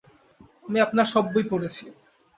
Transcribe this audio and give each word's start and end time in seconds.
আমি 0.65 0.77
আপনার 0.79 1.07
সব 1.13 1.23
বই 1.33 1.45
পড়েছি। 1.51 1.83